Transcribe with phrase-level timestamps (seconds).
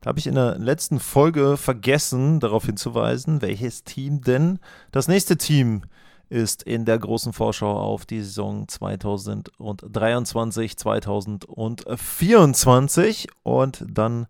[0.00, 4.58] Da habe ich in der letzten Folge vergessen, darauf hinzuweisen, welches Team denn
[4.92, 5.82] das nächste Team
[6.28, 13.26] ist in der großen Vorschau auf die Saison 2023, 2024.
[13.42, 14.28] Und dann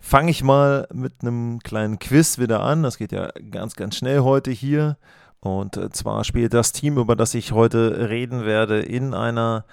[0.00, 2.82] fange ich mal mit einem kleinen Quiz wieder an.
[2.82, 4.98] Das geht ja ganz, ganz schnell heute hier.
[5.40, 9.64] Und äh, zwar spielt das Team, über das ich heute reden werde, in einer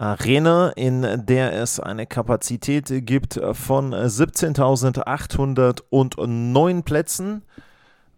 [0.00, 7.42] Arena, in der es eine Kapazität gibt von 17.809 Plätzen.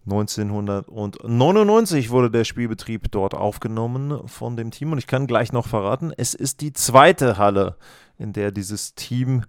[0.05, 6.12] 1999 wurde der Spielbetrieb dort aufgenommen von dem Team und ich kann gleich noch verraten,
[6.17, 7.75] es ist die zweite Halle,
[8.17, 9.42] in der dieses Team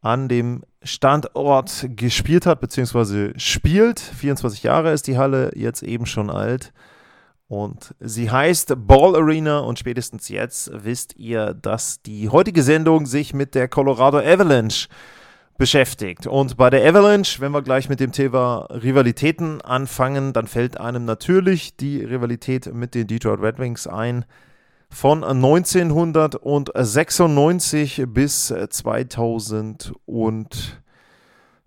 [0.00, 3.98] an dem Standort gespielt hat, beziehungsweise spielt.
[3.98, 6.72] 24 Jahre ist die Halle jetzt eben schon alt.
[7.52, 13.34] Und sie heißt Ball Arena und spätestens jetzt wisst ihr, dass die heutige Sendung sich
[13.34, 14.88] mit der Colorado Avalanche
[15.58, 16.26] beschäftigt.
[16.26, 21.04] Und bei der Avalanche, wenn wir gleich mit dem Thema Rivalitäten anfangen, dann fällt einem
[21.04, 24.24] natürlich die Rivalität mit den Detroit Red Wings ein
[24.88, 28.54] von 1996 bis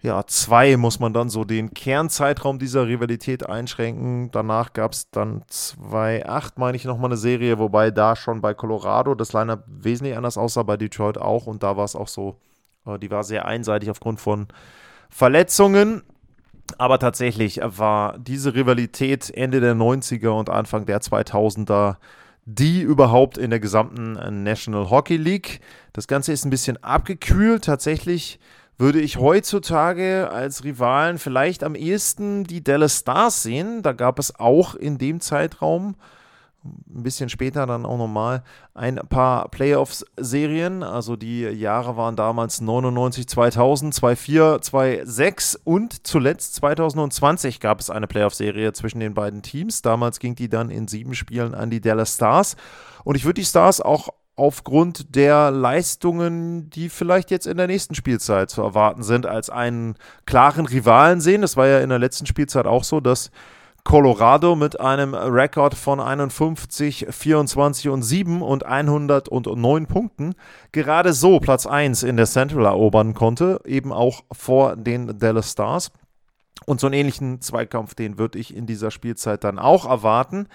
[0.05, 4.29] 2002 muss man dann so den Kernzeitraum dieser Rivalität einschränken.
[4.31, 9.15] Danach gab es dann 2008, meine ich, nochmal eine Serie, wobei da schon bei Colorado
[9.15, 11.47] das Lineup wesentlich anders aussah, bei Detroit auch.
[11.47, 12.35] Und da war es auch so,
[12.85, 14.47] äh, die war sehr einseitig aufgrund von
[15.09, 16.03] Verletzungen.
[16.77, 21.97] Aber tatsächlich war diese Rivalität Ende der 90er und Anfang der 2000er
[22.47, 25.61] die überhaupt in der gesamten National Hockey League.
[25.93, 27.63] Das Ganze ist ein bisschen abgekühlt.
[27.63, 28.39] Tatsächlich
[28.77, 33.81] würde ich heutzutage als Rivalen vielleicht am ehesten die Dallas Stars sehen.
[33.81, 35.95] Da gab es auch in dem Zeitraum
[36.65, 38.43] ein bisschen später dann auch nochmal
[38.73, 40.83] ein paar Playoffs-Serien.
[40.83, 48.07] Also die Jahre waren damals 99, 2000, 2004, 2006 und zuletzt 2020 gab es eine
[48.07, 49.81] Playoff-Serie zwischen den beiden Teams.
[49.81, 52.55] Damals ging die dann in sieben Spielen an die Dallas Stars.
[53.03, 57.95] Und ich würde die Stars auch aufgrund der Leistungen, die vielleicht jetzt in der nächsten
[57.95, 61.41] Spielzeit zu erwarten sind, als einen klaren Rivalen sehen.
[61.41, 63.31] Das war ja in der letzten Spielzeit auch so, dass
[63.85, 70.33] Colorado mit einem Rekord von 51, 24 und 7 und 109 Punkten
[70.71, 75.91] gerade so Platz 1 in der Central erobern konnte, eben auch vor den Dallas Stars.
[76.65, 80.47] Und so einen ähnlichen Zweikampf, den würde ich in dieser Spielzeit dann auch erwarten.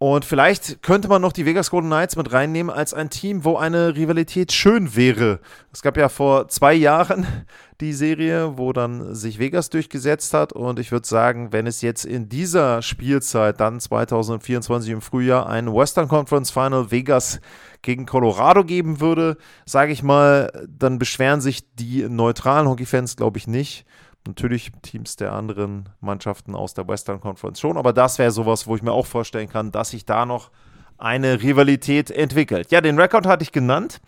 [0.00, 3.56] Und vielleicht könnte man noch die Vegas Golden Knights mit reinnehmen als ein Team, wo
[3.56, 5.40] eine Rivalität schön wäre.
[5.72, 7.26] Es gab ja vor zwei Jahren
[7.80, 10.52] die Serie, wo dann sich Vegas durchgesetzt hat.
[10.52, 15.74] Und ich würde sagen, wenn es jetzt in dieser Spielzeit, dann 2024 im Frühjahr, ein
[15.74, 17.40] Western Conference Final Vegas
[17.82, 23.48] gegen Colorado geben würde, sage ich mal, dann beschweren sich die neutralen Hockeyfans, glaube ich,
[23.48, 23.84] nicht.
[24.26, 28.76] Natürlich Teams der anderen Mannschaften aus der Western Conference schon, aber das wäre sowas, wo
[28.76, 30.50] ich mir auch vorstellen kann, dass sich da noch
[30.98, 32.70] eine Rivalität entwickelt.
[32.70, 34.00] Ja, den Rekord hatte ich genannt.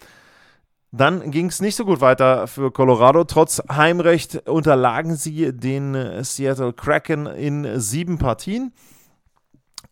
[0.93, 3.22] Dann ging es nicht so gut weiter für Colorado.
[3.22, 8.72] Trotz Heimrecht unterlagen sie den Seattle Kraken in sieben Partien.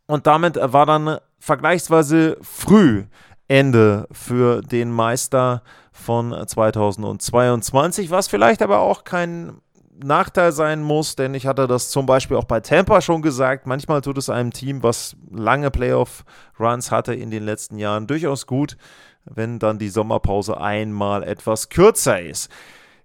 [0.06, 3.04] Und damit war dann vergleichsweise früh
[3.46, 5.62] Ende für den Meister
[5.92, 9.60] von 2022, was vielleicht aber auch kein
[10.02, 13.66] Nachteil sein muss, denn ich hatte das zum Beispiel auch bei Tampa schon gesagt.
[13.66, 18.76] Manchmal tut es einem Team, was lange Playoff-Runs hatte in den letzten Jahren, durchaus gut,
[19.24, 22.50] wenn dann die Sommerpause einmal etwas kürzer ist.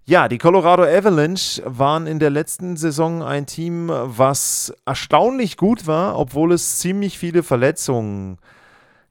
[0.06, 6.18] Ja, die Colorado Avalanche waren in der letzten Saison ein Team, was erstaunlich gut war,
[6.18, 8.44] obwohl es ziemlich viele Verletzungen gab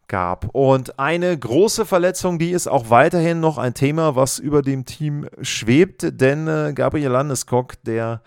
[0.08, 0.50] gab.
[0.54, 5.28] Und eine große Verletzung, die ist auch weiterhin noch ein Thema, was über dem Team
[5.42, 8.22] schwebt, denn äh, Gabriel Landeskog, der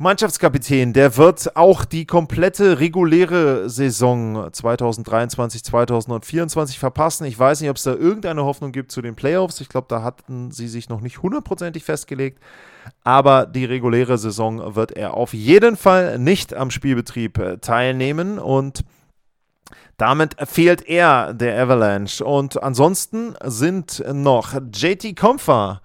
[0.00, 7.24] Mannschaftskapitän, der wird auch die komplette reguläre Saison 2023, 2024 verpassen.
[7.24, 9.60] Ich weiß nicht, ob es da irgendeine Hoffnung gibt zu den Playoffs.
[9.60, 12.38] Ich glaube, da hatten sie sich noch nicht hundertprozentig festgelegt.
[13.02, 18.38] Aber die reguläre Saison wird er auf jeden Fall nicht am Spielbetrieb äh, teilnehmen.
[18.38, 18.84] Und
[19.98, 22.24] damit fehlt er der Avalanche.
[22.24, 25.82] Und ansonsten sind noch JT Comfer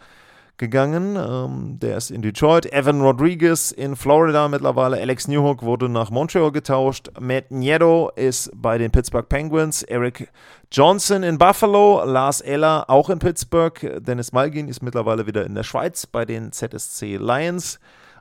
[0.57, 1.15] gegangen.
[1.15, 2.71] Ähm, der ist in Detroit.
[2.71, 4.97] Evan Rodriguez in Florida mittlerweile.
[4.97, 7.09] Alex Newhook wurde nach Montreal getauscht.
[7.19, 9.83] Matt Nieto ist bei den Pittsburgh Penguins.
[9.83, 10.29] Eric
[10.71, 12.03] Johnson in Buffalo.
[12.05, 14.03] Lars Eller auch in Pittsburgh.
[14.05, 17.79] Dennis Malgin ist mittlerweile wieder in der Schweiz bei den ZSC Lions.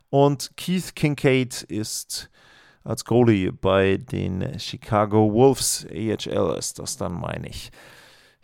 [0.08, 2.30] Und Keith Kincaid ist
[2.84, 5.86] als Goalie bei den Chicago Wolves.
[5.90, 7.70] AHL ist das dann, meine ich.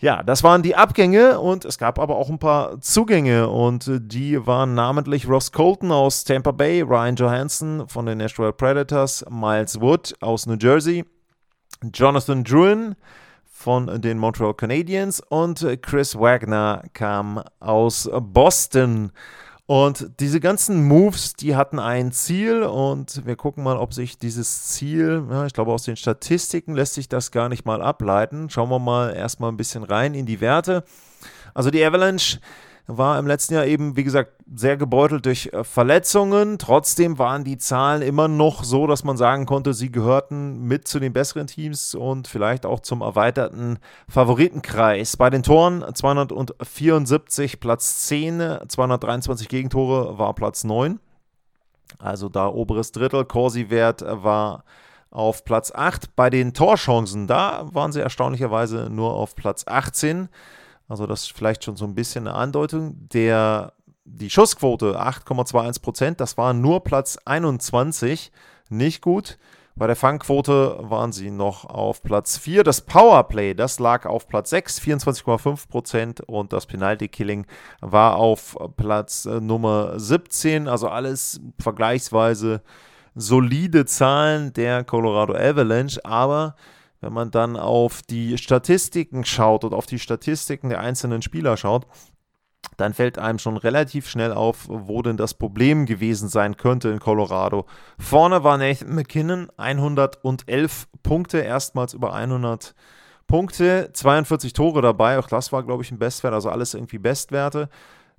[0.00, 4.46] Ja, das waren die Abgänge und es gab aber auch ein paar Zugänge und die
[4.46, 10.14] waren namentlich Ross Colton aus Tampa Bay, Ryan Johansson von den Nashville Predators, Miles Wood
[10.20, 11.04] aus New Jersey,
[11.92, 12.94] Jonathan Druin
[13.44, 19.10] von den Montreal Canadiens und Chris Wagner kam aus Boston.
[19.70, 24.64] Und diese ganzen Moves, die hatten ein Ziel und wir gucken mal, ob sich dieses
[24.68, 28.48] Ziel, ja, ich glaube aus den Statistiken lässt sich das gar nicht mal ableiten.
[28.48, 30.84] Schauen wir mal erstmal ein bisschen rein in die Werte.
[31.52, 32.38] Also die Avalanche
[32.88, 36.58] war im letzten Jahr eben, wie gesagt, sehr gebeutelt durch äh, Verletzungen.
[36.58, 40.98] Trotzdem waren die Zahlen immer noch so, dass man sagen konnte, sie gehörten mit zu
[40.98, 45.18] den besseren Teams und vielleicht auch zum erweiterten Favoritenkreis.
[45.18, 50.98] Bei den Toren 274 Platz 10, 223 Gegentore war Platz 9.
[51.98, 53.26] Also da oberes Drittel.
[53.26, 54.64] Corsi-Wert war
[55.10, 56.16] auf Platz 8.
[56.16, 60.30] Bei den Torchancen, da waren sie erstaunlicherweise nur auf Platz 18.
[60.88, 63.08] Also das ist vielleicht schon so ein bisschen eine Andeutung.
[63.12, 63.74] Der,
[64.04, 68.32] die Schussquote 8,21 Prozent, das war nur Platz 21,
[68.70, 69.38] nicht gut.
[69.78, 72.64] Bei der Fangquote waren sie noch auf Platz 4.
[72.64, 76.20] Das Powerplay, das lag auf Platz 6, 24,5 Prozent.
[76.22, 77.46] Und das Penalty Killing
[77.80, 80.66] war auf Platz äh, Nummer 17.
[80.66, 82.62] Also alles vergleichsweise
[83.14, 86.04] solide Zahlen der Colorado Avalanche.
[86.04, 86.56] Aber
[87.00, 91.86] wenn man dann auf die Statistiken schaut und auf die Statistiken der einzelnen Spieler schaut,
[92.76, 97.00] dann fällt einem schon relativ schnell auf, wo denn das Problem gewesen sein könnte in
[97.00, 97.66] Colorado.
[97.98, 102.74] Vorne war Nathan McKinnon, 111 Punkte, erstmals über 100
[103.26, 107.68] Punkte, 42 Tore dabei, auch das war, glaube ich, ein Bestwert, also alles irgendwie Bestwerte.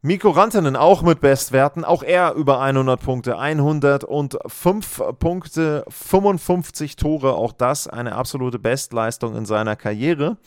[0.01, 7.51] Mikko Rantanen auch mit Bestwerten, auch er über 100 Punkte, 105 Punkte, 55 Tore, auch
[7.51, 10.37] das eine absolute Bestleistung in seiner Karriere.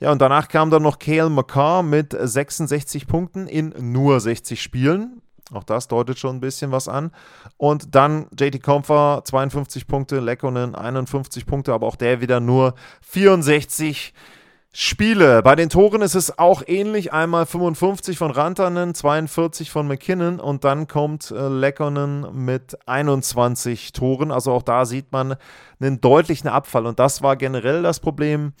[0.00, 5.22] Ja, und danach kam dann noch Cale McCarr mit 66 Punkten in nur 60 Spielen.
[5.52, 7.12] Auch das deutet schon ein bisschen was an.
[7.56, 14.12] Und dann JT Comfer 52 Punkte, Lekkonen 51 Punkte, aber auch der wieder nur 64
[14.12, 14.37] Punkte.
[14.72, 15.42] Spiele.
[15.42, 17.12] Bei den Toren ist es auch ähnlich.
[17.12, 24.30] Einmal 55 von Rantanen, 42 von McKinnon und dann kommt äh, Leckonen mit 21 Toren.
[24.30, 25.36] Also auch da sieht man
[25.80, 26.86] einen deutlichen Abfall.
[26.86, 28.52] Und das war generell das Problem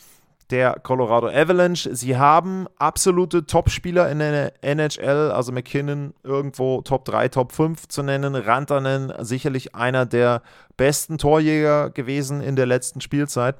[0.50, 1.94] der Colorado Avalanche.
[1.94, 8.02] Sie haben absolute Top-Spieler in der NHL, also McKinnon irgendwo Top 3, Top 5 zu
[8.02, 8.34] nennen.
[8.34, 10.42] Rantanen sicherlich einer der
[10.78, 13.56] besten Torjäger gewesen in der letzten Spielzeit.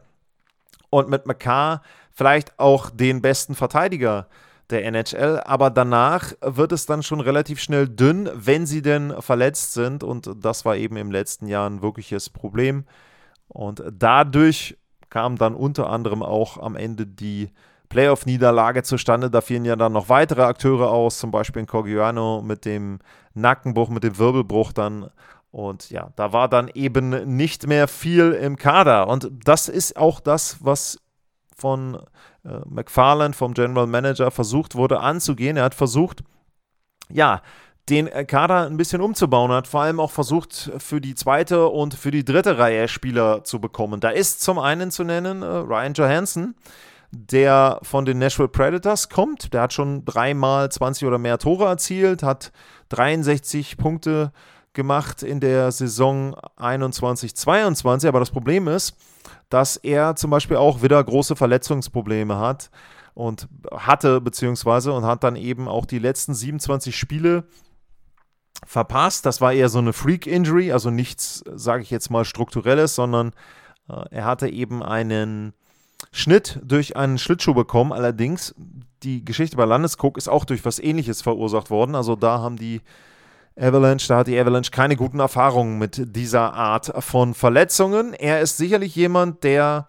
[0.91, 1.83] Und mit McCarr
[2.19, 4.27] vielleicht auch den besten Verteidiger
[4.71, 9.73] der NHL, aber danach wird es dann schon relativ schnell dünn, wenn sie denn verletzt
[9.73, 12.85] sind und das war eben im letzten Jahr ein wirkliches Problem
[13.47, 14.77] und dadurch
[15.11, 17.51] kam dann unter anderem auch am Ende die
[17.89, 19.31] Playoff-Niederlage zustande.
[19.31, 22.99] Da fielen ja dann noch weitere Akteure aus, zum Beispiel in Cogiano mit dem
[23.33, 25.09] Nackenbruch, mit dem Wirbelbruch dann.
[25.51, 29.09] Und ja, da war dann eben nicht mehr viel im Kader.
[29.09, 30.99] Und das ist auch das, was
[31.59, 31.97] von
[32.45, 35.57] äh, McFarland, vom General Manager, versucht wurde anzugehen.
[35.57, 36.23] Er hat versucht,
[37.11, 37.43] ja,
[37.89, 42.11] den Kader ein bisschen umzubauen, hat vor allem auch versucht, für die zweite und für
[42.11, 44.01] die dritte Reihe Spieler zu bekommen.
[44.01, 46.55] Da ist zum einen zu nennen äh, Ryan Johansson,
[47.11, 49.55] der von den Nashville Predators kommt.
[49.55, 52.53] Der hat schon dreimal 20 oder mehr Tore erzielt, hat
[52.91, 54.33] 63 Punkte
[54.75, 58.07] gemacht in der Saison 21-22.
[58.07, 58.95] Aber das Problem ist,
[59.49, 62.71] dass er zum Beispiel auch wieder große Verletzungsprobleme hat
[63.15, 67.45] und hatte, beziehungsweise und hat dann eben auch die letzten 27 Spiele
[68.67, 69.27] verpasst.
[69.27, 73.33] Das war eher so eine Freak-Injury, also nichts, sage ich jetzt mal, strukturelles, sondern
[73.89, 75.55] äh, er hatte eben einen
[76.13, 77.93] Schnitt durch einen Schlittschuh bekommen.
[77.93, 78.55] Allerdings,
[79.03, 81.95] die Geschichte bei Landescook ist auch durch was ähnliches verursacht worden.
[81.95, 82.83] Also da haben die
[83.59, 88.15] Avalanche, da hat die Avalanche keine guten Erfahrungen mit dieser Art von Verletzungen.
[88.15, 89.89] Er ist sicherlich jemand, der,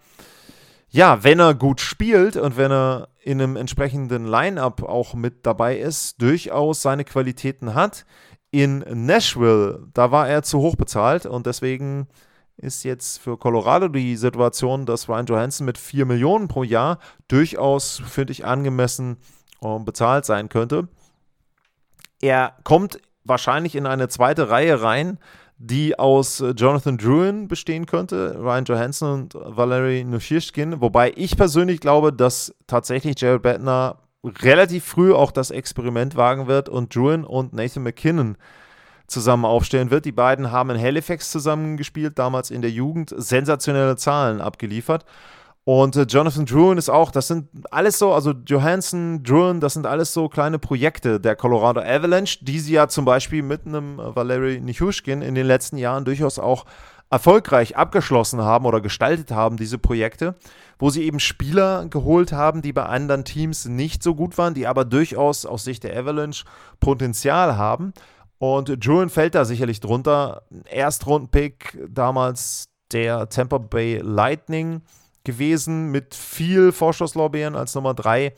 [0.88, 5.78] ja, wenn er gut spielt und wenn er in einem entsprechenden Line-up auch mit dabei
[5.78, 8.06] ist, durchaus seine Qualitäten hat.
[8.50, 12.08] In Nashville, da war er zu hoch bezahlt und deswegen
[12.56, 16.98] ist jetzt für Colorado die Situation, dass Ryan Johansson mit 4 Millionen pro Jahr
[17.28, 19.18] durchaus, finde ich, angemessen
[19.62, 20.88] äh, bezahlt sein könnte.
[22.20, 25.18] er kommt wahrscheinlich in eine zweite Reihe rein,
[25.58, 30.80] die aus äh, Jonathan Druin bestehen könnte, Ryan Johansson und Valery Nushishkin.
[30.80, 36.68] Wobei ich persönlich glaube, dass tatsächlich Jared Bettner relativ früh auch das Experiment wagen wird
[36.68, 38.36] und Druin und Nathan McKinnon
[39.06, 40.04] zusammen aufstellen wird.
[40.04, 45.04] Die beiden haben in Halifax zusammen gespielt, damals in der Jugend, sensationelle Zahlen abgeliefert.
[45.64, 49.86] Und äh, Jonathan Druin ist auch, das sind alles so, also Johansson, Druin, das sind
[49.86, 54.16] alles so kleine Projekte der Colorado Avalanche, die sie ja zum Beispiel mit einem äh,
[54.16, 56.64] Valery Nichushkin in den letzten Jahren durchaus auch
[57.10, 60.36] erfolgreich abgeschlossen haben oder gestaltet haben, diese Projekte,
[60.78, 64.66] wo sie eben Spieler geholt haben, die bei anderen Teams nicht so gut waren, die
[64.66, 66.44] aber durchaus aus Sicht der Avalanche
[66.78, 67.92] Potenzial haben.
[68.38, 70.42] Und Druin fällt da sicherlich drunter.
[70.66, 74.80] Erstrundenpick damals der Tampa Bay Lightning
[75.24, 78.34] gewesen mit viel Vorschusslorbeeren als Nummer 3.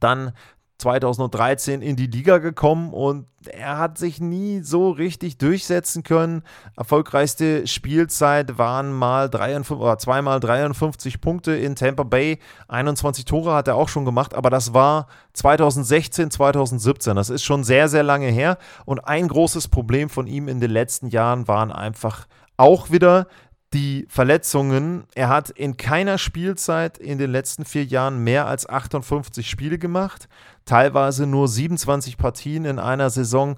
[0.00, 0.32] Dann
[0.78, 6.42] 2013 in die Liga gekommen und er hat sich nie so richtig durchsetzen können.
[6.76, 12.38] Erfolgreichste Spielzeit waren mal 53, oder zweimal 53 Punkte in Tampa Bay.
[12.68, 17.16] 21 Tore hat er auch schon gemacht, aber das war 2016, 2017.
[17.16, 18.58] Das ist schon sehr, sehr lange her.
[18.84, 22.26] Und ein großes Problem von ihm in den letzten Jahren waren einfach
[22.58, 23.28] auch wieder
[23.72, 25.04] die Verletzungen.
[25.14, 30.28] Er hat in keiner Spielzeit in den letzten vier Jahren mehr als 58 Spiele gemacht,
[30.64, 33.56] teilweise nur 27 Partien in einer Saison.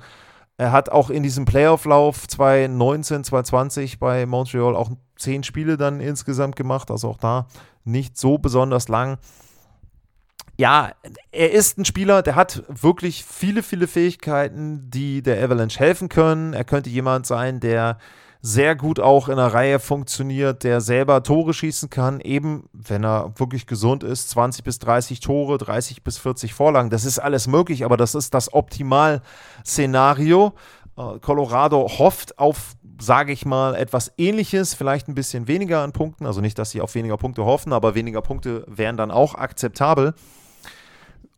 [0.56, 6.56] Er hat auch in diesem Playoff-Lauf 2019, 2020 bei Montreal auch zehn Spiele dann insgesamt
[6.56, 7.46] gemacht, also auch da
[7.84, 9.18] nicht so besonders lang.
[10.56, 10.90] Ja,
[11.30, 16.52] er ist ein Spieler, der hat wirklich viele, viele Fähigkeiten, die der Avalanche helfen können.
[16.52, 17.98] Er könnte jemand sein, der
[18.40, 23.32] sehr gut auch in der Reihe funktioniert, der selber Tore schießen kann, eben wenn er
[23.36, 26.88] wirklich gesund ist, 20 bis 30 Tore, 30 bis 40 Vorlagen.
[26.90, 30.52] Das ist alles möglich, aber das ist das Optimal-Szenario.
[30.96, 36.26] Äh, Colorado hofft auf, sage ich mal, etwas Ähnliches, vielleicht ein bisschen weniger an Punkten.
[36.26, 40.14] Also nicht, dass sie auf weniger Punkte hoffen, aber weniger Punkte wären dann auch akzeptabel.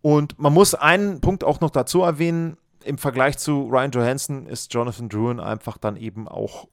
[0.03, 2.59] Und man muss einen Punkt auch noch dazu erwähnen.
[2.85, 6.69] Im Vergleich zu Ryan Johansson ist Jonathan Druin einfach dann eben auch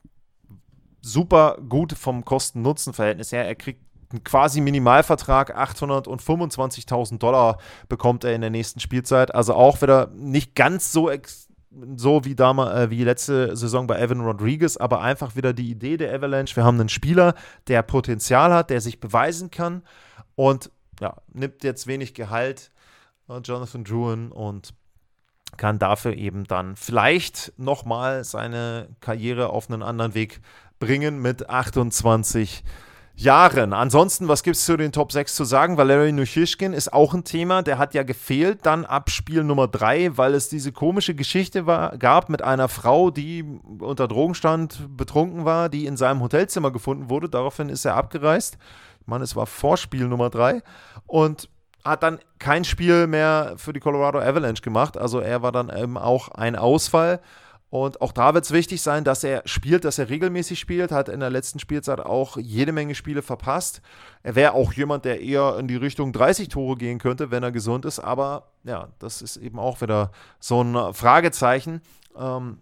[1.12, 3.46] super gut vom Kosten-Nutzen-Verhältnis her.
[3.48, 7.58] Er kriegt einen quasi Minimalvertrag, 825.000 Dollar
[7.90, 9.34] bekommt er in der nächsten Spielzeit.
[9.34, 11.10] Also auch wieder nicht ganz so
[11.96, 15.98] so wie damals, äh, wie letzte Saison bei Evan Rodriguez, aber einfach wieder die Idee
[15.98, 16.56] der Avalanche.
[16.56, 17.36] Wir haben einen Spieler,
[17.68, 19.84] der Potenzial hat, der sich beweisen kann
[20.36, 22.72] und ja, nimmt jetzt wenig Gehalt,
[23.30, 24.74] äh, Jonathan Druin, und
[25.56, 30.42] kann dafür eben dann vielleicht nochmal seine Karriere auf einen anderen Weg
[30.80, 32.64] bringen mit 28
[33.20, 33.74] Jahren.
[33.74, 35.76] Ansonsten, was gibt es zu den Top 6 zu sagen?
[35.76, 40.18] Valery Nushishkin ist auch ein Thema, der hat ja gefehlt, dann ab Spiel Nummer 3,
[40.18, 43.44] weil es diese komische Geschichte war, gab mit einer Frau, die
[43.80, 47.28] unter Drogenstand betrunken war, die in seinem Hotelzimmer gefunden wurde.
[47.28, 48.60] Daraufhin ist er abgereist.
[49.02, 50.62] Ich meine, es war vor Spiel Nummer 3
[51.08, 51.50] und
[51.84, 54.96] hat dann kein Spiel mehr für die Colorado Avalanche gemacht.
[54.96, 57.20] Also er war dann eben auch ein Ausfall.
[57.70, 61.10] Und auch da wird es wichtig sein, dass er spielt, dass er regelmäßig spielt, hat
[61.10, 63.82] in der letzten Spielzeit auch jede Menge Spiele verpasst.
[64.24, 67.52] Er wäre auch jemand, der eher in die Richtung 30 Tore gehen könnte, wenn er
[67.52, 68.00] gesund ist.
[68.00, 71.82] Aber ja, das ist eben auch wieder so ein Fragezeichen.
[72.18, 72.58] Ähm,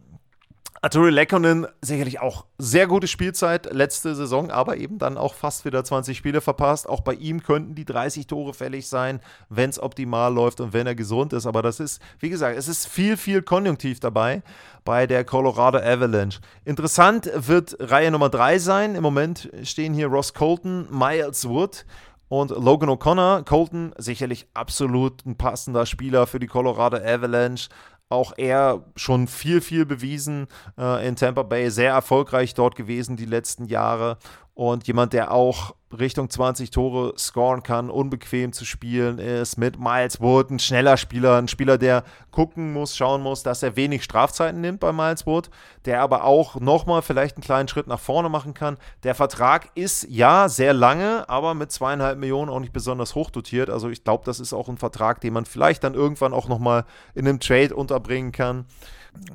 [0.86, 5.84] Arturi Lekkonen sicherlich auch sehr gute Spielzeit letzte Saison, aber eben dann auch fast wieder
[5.84, 6.88] 20 Spiele verpasst.
[6.88, 10.86] Auch bei ihm könnten die 30 Tore fällig sein, wenn es optimal läuft und wenn
[10.86, 11.48] er gesund ist.
[11.48, 14.44] Aber das ist, wie gesagt, es ist viel, viel Konjunktiv dabei
[14.84, 16.40] bei der Colorado Avalanche.
[16.66, 18.94] Interessant wird Reihe Nummer 3 sein.
[18.94, 21.84] Im Moment stehen hier Ross Colton, Miles Wood
[22.28, 23.44] und Logan O'Connor.
[23.44, 27.70] Colton sicherlich absolut ein passender Spieler für die Colorado Avalanche
[28.10, 30.48] auch er schon viel, viel bewiesen
[30.78, 34.18] äh, in Tampa Bay, sehr erfolgreich dort gewesen die letzten Jahre
[34.56, 40.22] und jemand, der auch Richtung 20 Tore scoren kann, unbequem zu spielen ist, mit Miles
[40.22, 44.62] Wood, ein schneller Spieler, ein Spieler, der gucken muss, schauen muss, dass er wenig Strafzeiten
[44.62, 45.50] nimmt bei Miles Wood,
[45.84, 48.78] der aber auch nochmal vielleicht einen kleinen Schritt nach vorne machen kann.
[49.04, 53.70] Der Vertrag ist ja sehr lange, aber mit zweieinhalb Millionen auch nicht besonders hoch dotiert.
[53.70, 56.86] Also ich glaube, das ist auch ein Vertrag, den man vielleicht dann irgendwann auch nochmal
[57.14, 58.66] in einem Trade unterbringen kann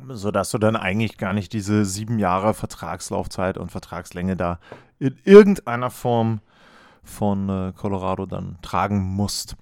[0.08, 4.58] sodass du dann eigentlich gar nicht diese sieben Jahre Vertragslaufzeit und Vertragslänge da
[5.00, 6.40] in irgendeiner Form
[7.02, 9.56] von äh, Colorado dann tragen musst.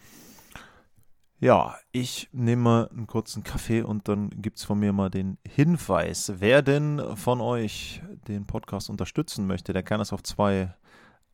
[1.40, 5.38] Ja, ich nehme mal einen kurzen Kaffee und dann gibt es von mir mal den
[5.49, 6.33] Hinweis.
[6.38, 10.75] Wer denn von euch den Podcast unterstützen möchte, der kann das auf zwei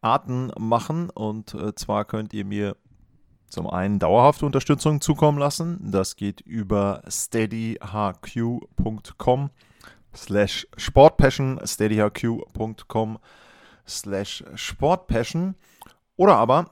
[0.02, 1.08] Arten machen.
[1.08, 2.76] Und äh, zwar könnt ihr mir
[3.48, 5.90] zum einen dauerhafte Unterstützung zukommen lassen.
[5.90, 7.80] Das geht über steadyhq.com
[10.14, 13.18] slash sportpassion, steadyhq.com
[13.86, 15.54] sportpassion.
[16.16, 16.70] Oder aber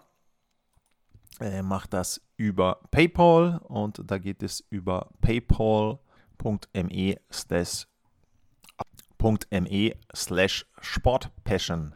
[1.40, 7.86] äh, macht das über PayPal und da geht es über paypal.me slash
[9.50, 11.94] me slash sportpassion.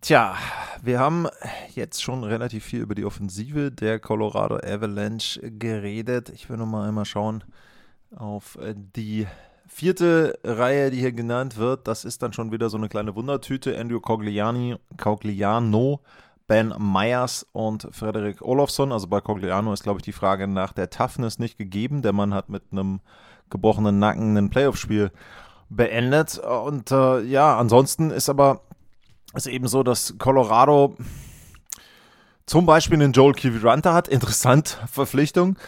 [0.00, 0.36] Tja,
[0.82, 1.26] wir haben
[1.74, 6.28] jetzt schon relativ viel über die Offensive der Colorado Avalanche geredet.
[6.28, 7.42] Ich will noch mal einmal schauen
[8.14, 9.26] auf die
[9.68, 11.86] vierte Reihe, die hier genannt wird.
[11.86, 13.78] Das ist dann schon wieder so eine kleine Wundertüte.
[13.78, 16.00] Andrew Cogliani, Cogliano,
[16.46, 18.90] Ben Myers und Frederik Olofsson.
[18.90, 22.02] Also bei Cogliano ist, glaube ich, die Frage nach der Toughness nicht gegeben.
[22.02, 23.00] Der Mann hat mit einem
[23.50, 25.12] gebrochenen Nacken ein Playoff-Spiel
[25.68, 26.38] beendet.
[26.38, 28.62] Und äh, ja, ansonsten ist aber
[29.34, 30.96] ist eben so, dass Colorado
[32.46, 34.08] zum Beispiel einen Joel Kiviranta hat.
[34.08, 35.58] Interessant, Verpflichtung,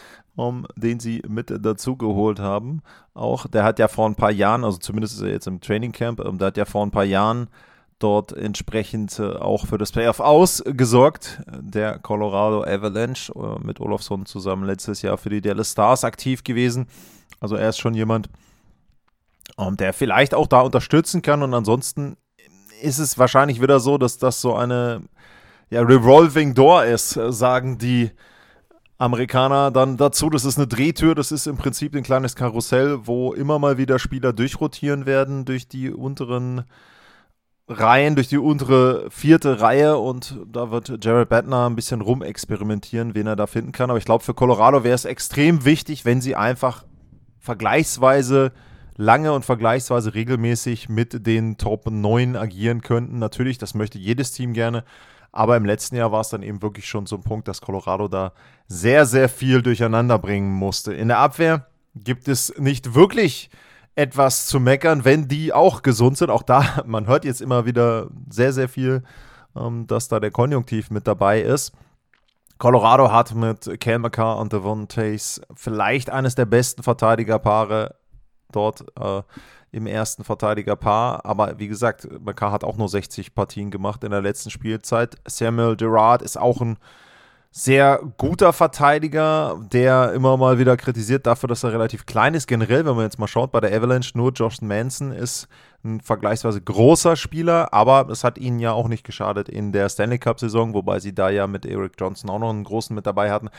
[0.41, 2.81] um, den sie mit dazu geholt haben.
[3.13, 5.91] Auch der hat ja vor ein paar Jahren, also zumindest ist er jetzt im Training
[5.91, 7.47] Camp, um, der hat ja vor ein paar Jahren
[7.99, 11.41] dort entsprechend äh, auch für das Playoff ausgesorgt.
[11.47, 16.87] Der Colorado Avalanche äh, mit Olofsson zusammen letztes Jahr für die Dallas Stars aktiv gewesen.
[17.39, 18.29] Also er ist schon jemand,
[19.55, 22.17] um, der vielleicht auch da unterstützen kann und ansonsten
[22.81, 25.03] ist es wahrscheinlich wieder so, dass das so eine
[25.69, 28.11] ja, Revolving Door ist, sagen die
[29.01, 30.29] Amerikaner dann dazu.
[30.29, 33.97] Das ist eine Drehtür, das ist im Prinzip ein kleines Karussell, wo immer mal wieder
[33.97, 36.65] Spieler durchrotieren werden durch die unteren
[37.67, 43.25] Reihen, durch die untere vierte Reihe und da wird Jared Bettner ein bisschen rumexperimentieren, wen
[43.25, 43.89] er da finden kann.
[43.89, 46.85] Aber ich glaube, für Colorado wäre es extrem wichtig, wenn sie einfach
[47.39, 48.51] vergleichsweise
[48.97, 53.17] lange und vergleichsweise regelmäßig mit den Top 9 agieren könnten.
[53.17, 54.83] Natürlich, das möchte jedes Team gerne.
[55.31, 58.07] Aber im letzten Jahr war es dann eben wirklich schon so ein Punkt, dass Colorado
[58.07, 58.33] da
[58.67, 60.93] sehr, sehr viel durcheinander bringen musste.
[60.93, 63.49] In der Abwehr gibt es nicht wirklich
[63.95, 66.29] etwas zu meckern, wenn die auch gesund sind.
[66.29, 69.03] Auch da, man hört jetzt immer wieder sehr, sehr viel,
[69.55, 71.73] ähm, dass da der Konjunktiv mit dabei ist.
[72.57, 77.95] Colorado hat mit Cal McCarr und Devon Tays vielleicht eines der besten Verteidigerpaare
[78.51, 79.23] dort äh,
[79.71, 81.25] im ersten Verteidigerpaar.
[81.25, 85.15] Aber wie gesagt, McCarr hat auch nur 60 Partien gemacht in der letzten Spielzeit.
[85.25, 86.77] Samuel Gerard ist auch ein
[87.53, 92.47] sehr guter Verteidiger, der immer mal wieder kritisiert dafür, dass er relativ klein ist.
[92.47, 95.49] Generell, wenn man jetzt mal schaut, bei der Avalanche nur Josh Manson ist
[95.83, 100.17] ein vergleichsweise großer Spieler, aber es hat ihnen ja auch nicht geschadet in der Stanley
[100.17, 103.49] Cup-Saison, wobei sie da ja mit Eric Johnson auch noch einen großen mit dabei hatten.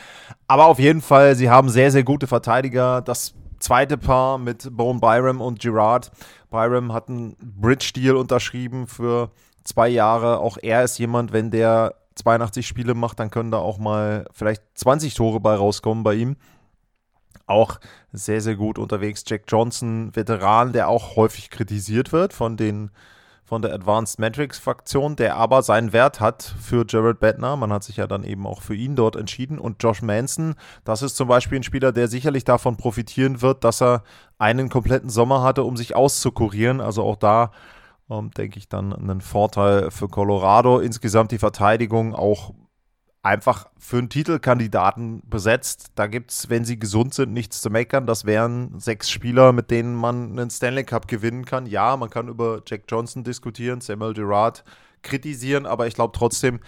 [0.47, 3.01] Aber auf jeden Fall, sie haben sehr, sehr gute Verteidiger.
[3.01, 6.11] Das zweite Paar mit Bone Byram und Gerard.
[6.51, 9.31] Byram hat einen Bridge-Deal unterschrieben für
[9.63, 10.39] zwei Jahre.
[10.39, 14.61] Auch er ist jemand, wenn der 82 Spiele macht, dann können da auch mal vielleicht
[14.75, 16.35] 20 Tore bei rauskommen bei ihm.
[17.47, 17.79] Auch
[18.11, 19.23] sehr, sehr gut unterwegs.
[19.25, 22.91] Jack Johnson, Veteran, der auch häufig kritisiert wird von den
[23.43, 27.55] von der Advanced Metrics Fraktion, der aber seinen Wert hat für Jared Bettner.
[27.57, 29.59] Man hat sich ja dann eben auch für ihn dort entschieden.
[29.59, 33.81] Und Josh Manson, das ist zum Beispiel ein Spieler, der sicherlich davon profitieren wird, dass
[33.81, 34.03] er
[34.37, 36.79] einen kompletten Sommer hatte, um sich auszukurieren.
[36.79, 37.51] Also auch da
[38.09, 40.79] ähm, denke ich dann einen Vorteil für Colorado.
[40.79, 42.53] Insgesamt die Verteidigung auch
[43.23, 45.91] einfach für einen Titelkandidaten besetzt.
[45.95, 48.05] Da gibt es, wenn sie gesund sind, nichts zu meckern.
[48.05, 51.65] Das wären sechs Spieler, mit denen man einen Stanley Cup gewinnen kann.
[51.65, 54.65] Ja, man kann über Jack Johnson diskutieren, Samuel Gerard
[55.01, 56.59] kritisieren, aber ich glaube trotzdem,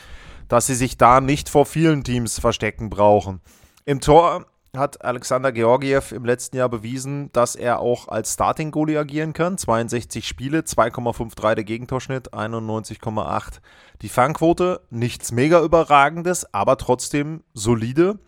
[0.47, 3.41] dass sie sich da nicht vor vielen Teams verstecken brauchen.
[3.85, 4.45] Im Tor
[4.77, 9.57] hat Alexander Georgiev im letzten Jahr bewiesen, dass er auch als Starting-Goalie agieren kann.
[9.57, 13.59] 62 Spiele, 2,53 der Gegentorschnitt, 91,8
[14.01, 14.81] die Fangquote.
[14.89, 18.19] Nichts mega überragendes, aber trotzdem solide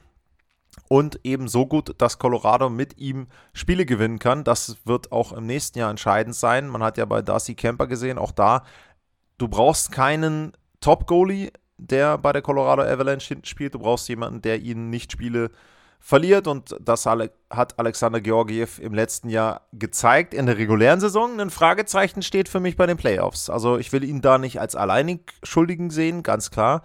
[0.89, 4.43] und eben so gut, dass Colorado mit ihm Spiele gewinnen kann.
[4.43, 6.67] Das wird auch im nächsten Jahr entscheidend sein.
[6.67, 8.63] Man hat ja bei Darcy Kemper gesehen, auch da,
[9.37, 13.73] du brauchst keinen Top-Goalie, der bei der Colorado Avalanche spielt.
[13.73, 15.51] Du brauchst jemanden, der ihnen nicht Spiele
[15.99, 20.33] verliert und das hat Alexander Georgiev im letzten Jahr gezeigt.
[20.33, 23.49] In der regulären Saison ein Fragezeichen steht für mich bei den Playoffs.
[23.49, 26.83] Also ich will ihn da nicht als alleinig Schuldigen sehen, ganz klar.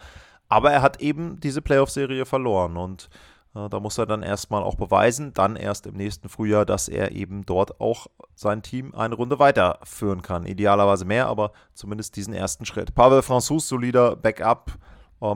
[0.49, 3.09] Aber er hat eben diese Playoff-Serie verloren und
[3.55, 7.13] äh, da muss er dann erstmal auch beweisen, dann erst im nächsten Frühjahr, dass er
[7.13, 10.47] eben dort auch sein Team eine Runde weiterführen kann.
[10.47, 12.95] Idealerweise mehr, aber zumindest diesen ersten Schritt.
[12.95, 14.73] Pavel François, solider Backup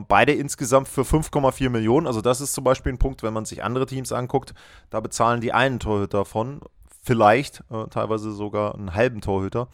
[0.07, 2.07] beide insgesamt für 5,4 Millionen.
[2.07, 4.53] Also das ist zum Beispiel ein Punkt, wenn man sich andere Teams anguckt,
[4.89, 6.59] da bezahlen die einen Torhüter von,
[7.03, 9.69] vielleicht äh, teilweise sogar einen halben Torhüter.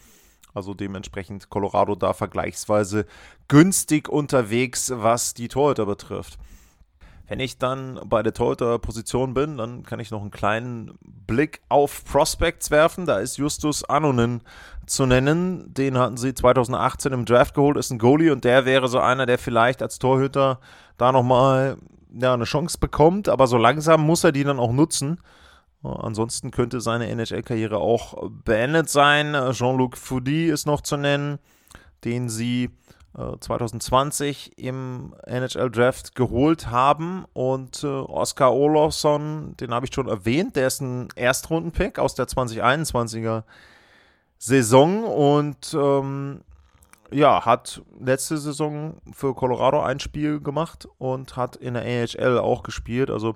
[0.53, 3.07] Also dementsprechend Colorado da vergleichsweise
[3.47, 6.37] günstig unterwegs, was die Torhüter betrifft.
[7.27, 12.03] Wenn ich dann bei der Torhüter-Position bin, dann kann ich noch einen kleinen Blick auf
[12.03, 13.05] Prospects werfen.
[13.05, 14.41] Da ist Justus Anonen
[14.85, 15.73] zu nennen.
[15.73, 19.25] Den hatten sie 2018 im Draft geholt, ist ein Goalie und der wäre so einer,
[19.25, 20.59] der vielleicht als Torhüter
[20.97, 21.77] da nochmal
[22.13, 25.19] ja, eine Chance bekommt, aber so langsam muss er die dann auch nutzen.
[25.81, 29.35] Ansonsten könnte seine NHL-Karriere auch beendet sein.
[29.51, 31.39] Jean-Luc Foudy ist noch zu nennen,
[32.05, 32.69] den sie
[33.13, 37.25] 2020 äh, im NHL Draft geholt haben.
[37.33, 42.27] Und äh, Oscar Olofsson, den habe ich schon erwähnt, der ist ein Erstrunden-Pick aus der
[42.27, 43.43] 2021er
[44.39, 46.41] Saison und ähm,
[47.11, 52.63] ja, hat letzte Saison für Colorado ein Spiel gemacht und hat in der AHL auch
[52.63, 53.09] gespielt.
[53.09, 53.35] Also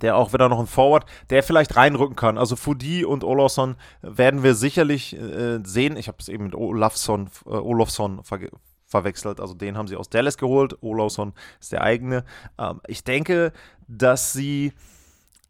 [0.00, 2.38] der auch wieder noch ein Forward, der vielleicht reinrücken kann.
[2.38, 5.96] Also Fudi und Olofsson werden wir sicherlich äh, sehen.
[5.96, 8.38] Ich habe es eben mit Olafsson, äh, Olofsson ver
[8.94, 9.40] verwechselt.
[9.40, 10.76] Also den haben sie aus Dallas geholt.
[10.80, 12.24] Olofsson ist der eigene.
[12.58, 13.52] Ähm, ich denke,
[13.88, 14.72] dass sie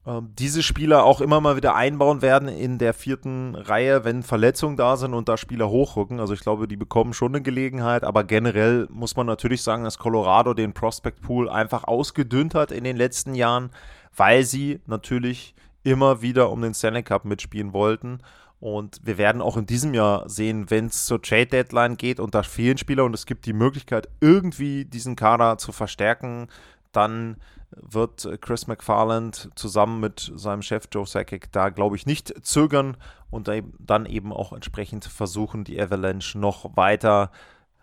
[0.07, 4.77] ähm, diese Spieler auch immer mal wieder einbauen werden in der vierten Reihe, wenn Verletzungen
[4.77, 6.21] da sind und da Spieler hochrücken.
[6.21, 9.99] Also ich glaube, die bekommen schon eine Gelegenheit, aber generell muss man natürlich sagen, dass
[9.99, 13.71] Colorado den Prospect Pool einfach ausgedünnt hat in den letzten Jahren,
[14.17, 18.21] weil sie natürlich immer wieder um den Stanley Cup mitspielen wollten.
[18.65, 22.35] Und wir werden auch in diesem Jahr sehen, wenn es zur Trade Deadline geht und
[22.35, 26.49] da fehlen Spieler und es gibt die Möglichkeit, irgendwie diesen Kader zu verstärken,
[26.91, 27.37] dann
[27.73, 32.97] wird Chris McFarland zusammen mit seinem Chef Joe Sakic da, glaube ich, nicht zögern
[33.31, 33.51] und
[33.81, 37.31] dann eben auch entsprechend versuchen, die Avalanche noch weiter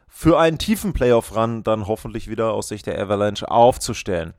[0.07, 4.33] für einen tiefen Playoff-Run dann hoffentlich wieder aus Sicht der Avalanche aufzustellen.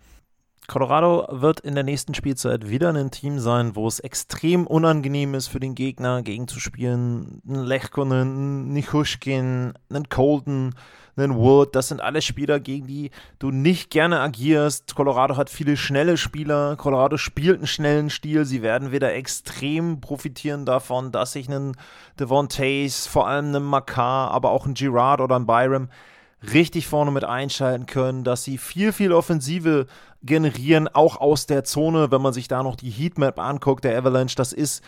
[0.69, 5.49] Colorado wird in der nächsten Spielzeit wieder ein Team sein, wo es extrem unangenehm ist
[5.49, 7.43] für den Gegner gegenzuspielen.
[7.47, 10.75] Ein Lechkonen, ein Nichushkin, ein Colton,
[11.17, 14.95] einen Wood, das sind alle Spieler, gegen die du nicht gerne agierst.
[14.95, 16.77] Colorado hat viele schnelle Spieler.
[16.77, 18.45] Colorado spielt einen schnellen Stil.
[18.45, 21.77] Sie werden wieder extrem profitieren davon, dass sich ein
[22.19, 25.89] Devon Tays, vor allem ein Makar, aber auch ein Girard oder ein Byram
[26.53, 29.87] richtig vorne mit einschalten können, dass sie viel, viel Offensive
[30.23, 34.37] generieren, auch aus der Zone, wenn man sich da noch die Heatmap anguckt, der Avalanche,
[34.37, 34.83] das ist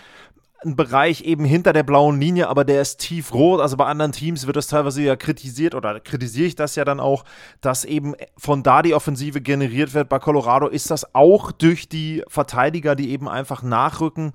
[0.65, 3.61] ein Bereich eben hinter der blauen Linie, aber der ist tiefrot.
[3.61, 7.01] Also bei anderen Teams wird das teilweise ja kritisiert oder kritisiere ich das ja dann
[7.01, 7.25] auch,
[7.61, 10.09] dass eben von da die Offensive generiert wird.
[10.09, 14.33] Bei Colorado ist das auch durch die Verteidiger, die eben einfach nachrücken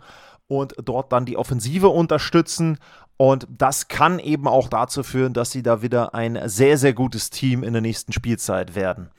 [0.47, 2.77] und dort dann die Offensive unterstützen.
[3.21, 7.29] Und das kann eben auch dazu führen, dass sie da wieder ein sehr, sehr gutes
[7.29, 9.11] Team in der nächsten Spielzeit werden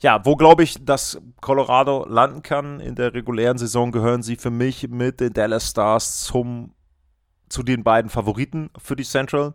[0.00, 4.50] ja, wo glaube ich, dass Colorado landen kann in der regulären Saison, gehören sie für
[4.50, 6.74] mich mit den Dallas Stars zum,
[7.48, 9.54] zu den beiden Favoriten für die Central.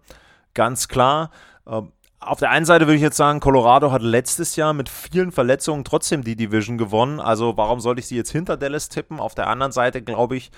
[0.54, 1.32] Ganz klar.
[1.68, 5.32] Ähm, auf der einen Seite würde ich jetzt sagen, Colorado hat letztes Jahr mit vielen
[5.32, 7.20] Verletzungen trotzdem die Division gewonnen.
[7.20, 9.20] Also warum sollte ich sie jetzt hinter Dallas tippen?
[9.20, 10.52] Auf der anderen Seite glaube ich,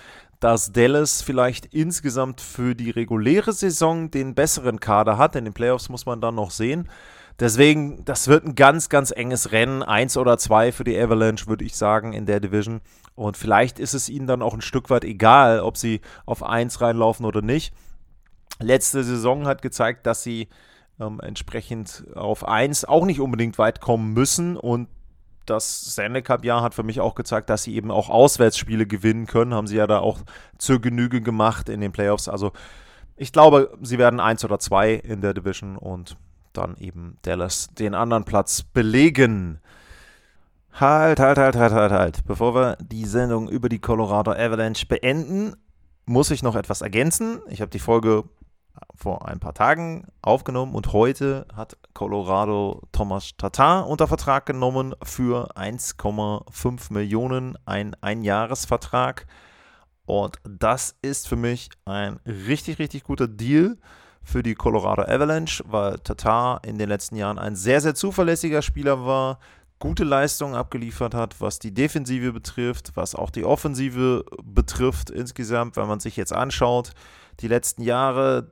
[0.43, 5.38] dass Dallas vielleicht insgesamt für die reguläre Saison den besseren Kader hat.
[5.38, 6.89] In den Playoffs muss man dann noch sehen.
[7.39, 9.84] Deswegen, das wird ein ganz, ganz enges Rennen.
[9.84, 12.82] Eins oder zwei für die Avalanche, würde ich sagen, in der Division.
[13.15, 16.82] Und vielleicht ist es ihnen dann auch ein Stück weit egal, ob sie auf eins
[16.82, 17.73] reinlaufen oder nicht.
[18.60, 20.49] Letzte Saison hat gezeigt, dass sie
[20.99, 24.58] ähm, entsprechend auf eins auch nicht unbedingt weit kommen müssen.
[24.58, 24.89] Und
[25.45, 29.53] das Stanley Cup-Jahr hat für mich auch gezeigt, dass sie eben auch Auswärtsspiele gewinnen können.
[29.53, 30.19] Haben sie ja da auch
[30.58, 32.27] zur Genüge gemacht in den Playoffs.
[32.27, 32.51] Also
[33.15, 36.17] ich glaube, sie werden eins oder zwei in der Division und
[36.53, 39.60] dann eben Dallas den anderen Platz belegen.
[40.73, 42.25] Halt, halt, halt, halt, halt, halt.
[42.25, 45.56] Bevor wir die Sendung über die Colorado Avalanche beenden,
[46.06, 47.41] muss ich noch etwas ergänzen.
[47.47, 48.23] Ich habe die Folge
[48.96, 55.56] vor ein paar Tagen aufgenommen und heute hat Colorado Thomas Tatar unter Vertrag genommen für
[55.58, 59.26] 1,5 Millionen, ein Einjahresvertrag.
[60.06, 63.78] Und das ist für mich ein richtig, richtig guter Deal
[64.24, 69.06] für die Colorado Avalanche, weil Tatar in den letzten Jahren ein sehr, sehr zuverlässiger Spieler
[69.06, 69.40] war,
[69.80, 75.88] gute Leistungen abgeliefert hat, was die Defensive betrifft, was auch die Offensive betrifft insgesamt, wenn
[75.88, 76.94] man sich jetzt anschaut,
[77.42, 78.52] die letzten Jahre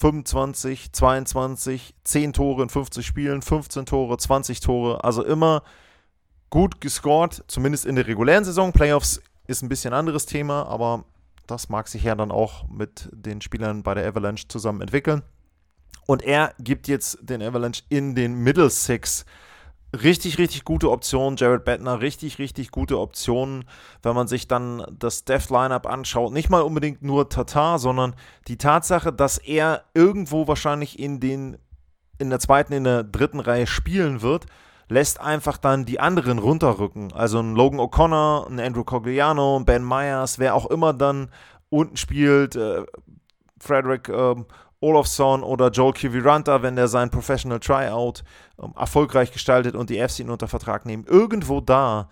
[0.00, 5.62] 25, 22, 10 Tore in 50 Spielen, 15 Tore, 20 Tore, also immer
[6.50, 8.72] gut gescored, zumindest in der regulären Saison.
[8.72, 11.04] Playoffs ist ein bisschen anderes Thema, aber
[11.46, 15.22] das mag sich ja dann auch mit den Spielern bei der Avalanche zusammen entwickeln.
[16.06, 19.24] Und er gibt jetzt den Avalanche in den Middle Six
[19.92, 21.36] richtig, richtig gute Optionen.
[21.36, 23.64] Jared Bettner, richtig, richtig gute Optionen,
[24.02, 26.32] wenn man sich dann das Death Lineup anschaut.
[26.32, 28.14] Nicht mal unbedingt nur Tatar, sondern
[28.48, 31.58] die Tatsache, dass er irgendwo wahrscheinlich in den
[32.18, 34.46] in der zweiten, in der dritten Reihe spielen wird,
[34.88, 37.12] lässt einfach dann die anderen runterrücken.
[37.12, 41.30] Also ein Logan O'Connor, ein Andrew Cogliano, ein Ben Myers, wer auch immer dann
[41.70, 42.84] unten spielt, äh,
[43.60, 44.34] Frederick äh,
[44.80, 48.22] Olofsson oder Joel Kiviranta, wenn der sein Professional Tryout
[48.62, 51.04] ähm, erfolgreich gestaltet und die Fs ihn unter Vertrag nehmen.
[51.04, 52.08] Irgendwo da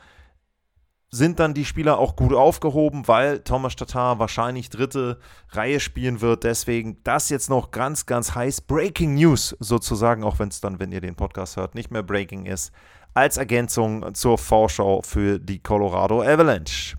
[1.10, 5.18] sind dann die Spieler auch gut aufgehoben, weil Thomas Tatar wahrscheinlich dritte
[5.50, 6.44] Reihe spielen wird.
[6.44, 8.62] Deswegen das jetzt noch ganz, ganz heiß.
[8.62, 12.46] Breaking News sozusagen, auch wenn es dann, wenn ihr den Podcast hört, nicht mehr Breaking
[12.46, 12.72] ist,
[13.14, 16.96] als Ergänzung zur Vorschau für die Colorado Avalanche.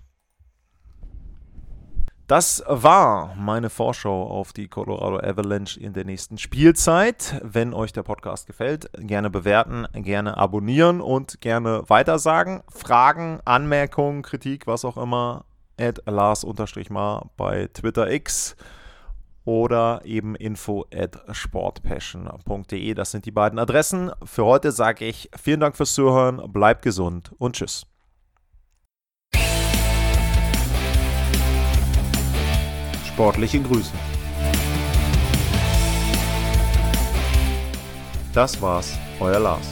[2.28, 7.40] Das war meine Vorschau auf die Colorado Avalanche in der nächsten Spielzeit.
[7.42, 12.62] Wenn euch der Podcast gefällt, gerne bewerten, gerne abonnieren und gerne weitersagen.
[12.68, 15.46] Fragen, Anmerkungen, Kritik, was auch immer,
[15.80, 18.56] at Lars-Mar bei Twitter X
[19.46, 22.92] oder eben info at sportpassion.de.
[22.92, 24.12] Das sind die beiden Adressen.
[24.22, 27.86] Für heute sage ich vielen Dank fürs Zuhören, bleibt gesund und tschüss.
[33.18, 33.90] Sportliche Grüße.
[38.32, 39.66] Das war's, euer Lars.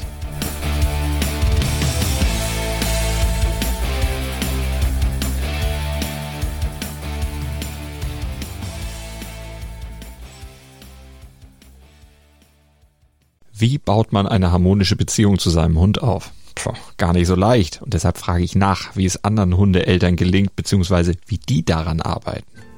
[13.52, 16.32] Wie baut man eine harmonische Beziehung zu seinem Hund auf?
[16.56, 17.80] Puh, gar nicht so leicht.
[17.80, 22.55] Und deshalb frage ich nach, wie es anderen Hundeeltern gelingt, beziehungsweise wie die daran arbeiten.